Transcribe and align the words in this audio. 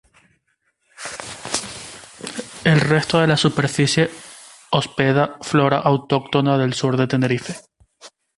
El 2.63 2.79
resto 2.79 3.19
de 3.19 3.27
la 3.27 3.37
superficie 3.37 4.09
hospeda 4.71 5.37
flora 5.43 5.77
autóctona 5.77 6.57
del 6.57 6.73
Sur 6.73 6.97
de 6.97 7.05
Tenerife. 7.05 7.53